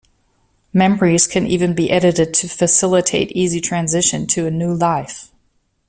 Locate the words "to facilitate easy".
2.33-3.61